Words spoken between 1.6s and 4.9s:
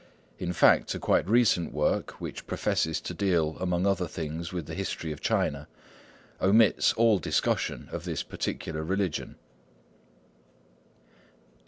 work, which professes to deal among other things with the